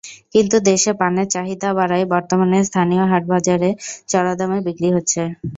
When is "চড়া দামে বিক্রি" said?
4.09-4.89